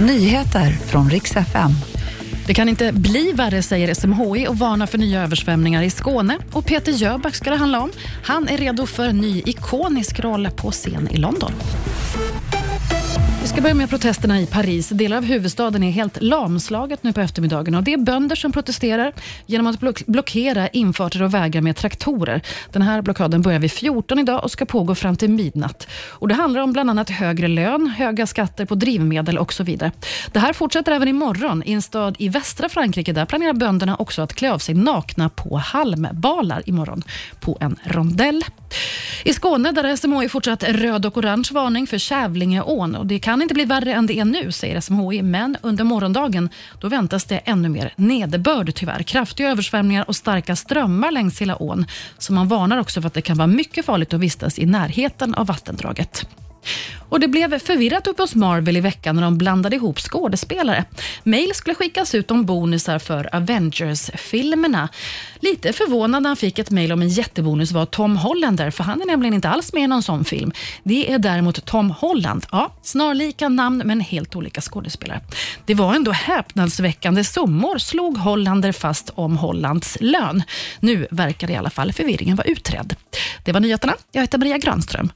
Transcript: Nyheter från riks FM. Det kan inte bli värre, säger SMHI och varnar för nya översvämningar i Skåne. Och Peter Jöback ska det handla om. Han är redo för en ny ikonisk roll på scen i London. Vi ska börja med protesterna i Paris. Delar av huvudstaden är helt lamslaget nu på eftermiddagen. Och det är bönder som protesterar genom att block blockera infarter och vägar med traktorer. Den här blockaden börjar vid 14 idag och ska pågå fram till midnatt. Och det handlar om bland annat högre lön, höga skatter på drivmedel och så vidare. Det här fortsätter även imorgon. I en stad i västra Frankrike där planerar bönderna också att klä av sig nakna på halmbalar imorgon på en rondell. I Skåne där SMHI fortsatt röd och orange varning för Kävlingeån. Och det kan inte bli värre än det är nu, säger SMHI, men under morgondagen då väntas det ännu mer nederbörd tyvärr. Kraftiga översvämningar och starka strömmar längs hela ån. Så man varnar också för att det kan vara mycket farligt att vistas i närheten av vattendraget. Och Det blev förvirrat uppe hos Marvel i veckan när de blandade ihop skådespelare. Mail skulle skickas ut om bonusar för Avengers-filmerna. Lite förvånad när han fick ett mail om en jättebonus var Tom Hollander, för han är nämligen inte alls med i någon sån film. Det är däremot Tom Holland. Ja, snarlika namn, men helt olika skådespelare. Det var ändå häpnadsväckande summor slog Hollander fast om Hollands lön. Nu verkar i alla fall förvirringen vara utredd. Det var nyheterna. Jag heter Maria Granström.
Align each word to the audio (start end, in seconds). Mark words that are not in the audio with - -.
Nyheter 0.00 0.70
från 0.70 1.10
riks 1.10 1.36
FM. 1.36 1.70
Det 2.46 2.54
kan 2.54 2.68
inte 2.68 2.92
bli 2.92 3.32
värre, 3.32 3.62
säger 3.62 3.94
SMHI 3.94 4.48
och 4.48 4.58
varnar 4.58 4.86
för 4.86 4.98
nya 4.98 5.22
översvämningar 5.22 5.82
i 5.82 5.90
Skåne. 5.90 6.38
Och 6.52 6.64
Peter 6.64 6.92
Jöback 6.92 7.34
ska 7.34 7.50
det 7.50 7.56
handla 7.56 7.80
om. 7.80 7.90
Han 8.24 8.48
är 8.48 8.56
redo 8.56 8.86
för 8.86 9.08
en 9.08 9.18
ny 9.18 9.42
ikonisk 9.46 10.20
roll 10.20 10.48
på 10.56 10.70
scen 10.70 11.08
i 11.10 11.16
London. 11.16 11.52
Vi 13.48 13.52
ska 13.52 13.62
börja 13.62 13.74
med 13.74 13.90
protesterna 13.90 14.40
i 14.40 14.46
Paris. 14.46 14.88
Delar 14.88 15.16
av 15.16 15.24
huvudstaden 15.24 15.82
är 15.82 15.90
helt 15.90 16.22
lamslaget 16.22 17.02
nu 17.02 17.12
på 17.12 17.20
eftermiddagen. 17.20 17.74
Och 17.74 17.82
det 17.82 17.92
är 17.92 17.98
bönder 17.98 18.36
som 18.36 18.52
protesterar 18.52 19.12
genom 19.46 19.66
att 19.66 19.80
block 19.80 20.06
blockera 20.06 20.68
infarter 20.68 21.22
och 21.22 21.34
vägar 21.34 21.60
med 21.60 21.76
traktorer. 21.76 22.42
Den 22.72 22.82
här 22.82 23.02
blockaden 23.02 23.42
börjar 23.42 23.58
vid 23.58 23.72
14 23.72 24.18
idag 24.18 24.44
och 24.44 24.50
ska 24.50 24.66
pågå 24.66 24.94
fram 24.94 25.16
till 25.16 25.30
midnatt. 25.30 25.88
Och 26.08 26.28
det 26.28 26.34
handlar 26.34 26.60
om 26.60 26.72
bland 26.72 26.90
annat 26.90 27.10
högre 27.10 27.48
lön, 27.48 27.86
höga 27.86 28.26
skatter 28.26 28.64
på 28.64 28.74
drivmedel 28.74 29.38
och 29.38 29.52
så 29.52 29.64
vidare. 29.64 29.92
Det 30.32 30.38
här 30.38 30.52
fortsätter 30.52 30.92
även 30.92 31.08
imorgon. 31.08 31.62
I 31.66 31.72
en 31.72 31.82
stad 31.82 32.16
i 32.18 32.28
västra 32.28 32.68
Frankrike 32.68 33.12
där 33.12 33.24
planerar 33.24 33.52
bönderna 33.52 33.96
också 33.96 34.22
att 34.22 34.34
klä 34.34 34.52
av 34.52 34.58
sig 34.58 34.74
nakna 34.74 35.28
på 35.28 35.56
halmbalar 35.56 36.62
imorgon 36.66 37.02
på 37.40 37.58
en 37.60 37.76
rondell. 37.84 38.44
I 39.24 39.32
Skåne 39.32 39.72
där 39.72 39.96
SMHI 39.96 40.28
fortsatt 40.28 40.62
röd 40.62 41.06
och 41.06 41.16
orange 41.16 41.48
varning 41.52 41.86
för 41.86 41.98
Kävlingeån. 41.98 42.94
Och 42.94 43.06
det 43.06 43.18
kan 43.18 43.42
inte 43.42 43.54
bli 43.54 43.64
värre 43.64 43.92
än 43.92 44.06
det 44.06 44.18
är 44.18 44.24
nu, 44.24 44.52
säger 44.52 44.80
SMHI, 44.80 45.22
men 45.22 45.56
under 45.62 45.84
morgondagen 45.84 46.48
då 46.80 46.88
väntas 46.88 47.24
det 47.24 47.36
ännu 47.36 47.68
mer 47.68 47.92
nederbörd 47.96 48.74
tyvärr. 48.74 49.02
Kraftiga 49.02 49.50
översvämningar 49.50 50.04
och 50.08 50.16
starka 50.16 50.56
strömmar 50.56 51.10
längs 51.10 51.40
hela 51.40 51.62
ån. 51.62 51.86
Så 52.18 52.32
man 52.32 52.48
varnar 52.48 52.78
också 52.78 53.00
för 53.00 53.06
att 53.06 53.14
det 53.14 53.22
kan 53.22 53.36
vara 53.36 53.46
mycket 53.46 53.84
farligt 53.84 54.14
att 54.14 54.20
vistas 54.20 54.58
i 54.58 54.66
närheten 54.66 55.34
av 55.34 55.46
vattendraget. 55.46 56.26
Och 57.08 57.20
Det 57.20 57.28
blev 57.28 57.58
förvirrat 57.58 58.06
uppe 58.06 58.22
hos 58.22 58.34
Marvel 58.34 58.76
i 58.76 58.80
veckan 58.80 59.14
när 59.14 59.22
de 59.22 59.38
blandade 59.38 59.76
ihop 59.76 60.00
skådespelare. 60.00 60.84
Mail 61.22 61.54
skulle 61.54 61.74
skickas 61.74 62.14
ut 62.14 62.30
om 62.30 62.44
bonusar 62.44 62.98
för 62.98 63.34
Avengers-filmerna. 63.34 64.88
Lite 65.40 65.72
förvånad 65.72 66.22
när 66.22 66.30
han 66.30 66.36
fick 66.36 66.58
ett 66.58 66.70
mail 66.70 66.92
om 66.92 67.02
en 67.02 67.08
jättebonus 67.08 67.72
var 67.72 67.86
Tom 67.86 68.16
Hollander, 68.16 68.70
för 68.70 68.84
han 68.84 69.02
är 69.02 69.06
nämligen 69.06 69.34
inte 69.34 69.48
alls 69.48 69.72
med 69.72 69.82
i 69.82 69.86
någon 69.86 70.02
sån 70.02 70.24
film. 70.24 70.52
Det 70.82 71.12
är 71.12 71.18
däremot 71.18 71.64
Tom 71.64 71.90
Holland. 71.90 72.46
Ja, 72.52 72.74
snarlika 72.82 73.48
namn, 73.48 73.82
men 73.84 74.00
helt 74.00 74.36
olika 74.36 74.60
skådespelare. 74.60 75.20
Det 75.66 75.74
var 75.74 75.94
ändå 75.94 76.12
häpnadsväckande 76.12 77.24
summor 77.24 77.78
slog 77.78 78.18
Hollander 78.18 78.72
fast 78.72 79.10
om 79.14 79.36
Hollands 79.36 79.98
lön. 80.00 80.42
Nu 80.80 81.06
verkar 81.10 81.50
i 81.50 81.56
alla 81.56 81.70
fall 81.70 81.92
förvirringen 81.92 82.36
vara 82.36 82.48
utredd. 82.48 82.96
Det 83.44 83.52
var 83.52 83.60
nyheterna. 83.60 83.94
Jag 84.12 84.20
heter 84.20 84.38
Maria 84.38 84.58
Granström. 84.58 85.10